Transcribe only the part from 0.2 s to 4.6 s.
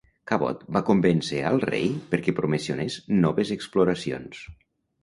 Cabot va convèncer al rei perquè promocionés noves exploracions.